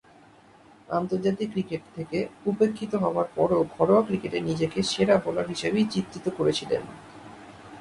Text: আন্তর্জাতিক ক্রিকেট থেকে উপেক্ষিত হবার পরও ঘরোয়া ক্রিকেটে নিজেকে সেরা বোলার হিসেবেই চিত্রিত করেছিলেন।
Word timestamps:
আন্তর্জাতিক 0.89 1.47
ক্রিকেট 1.51 1.81
থেকে 1.95 2.17
উপেক্ষিত 2.45 2.91
হবার 2.95 3.27
পরও 3.35 3.61
ঘরোয়া 3.75 4.03
ক্রিকেটে 4.07 4.39
নিজেকে 4.41 4.79
সেরা 4.83 5.15
বোলার 5.17 5.47
হিসেবেই 5.47 5.85
চিত্রিত 5.85 6.25
করেছিলেন। 6.37 6.83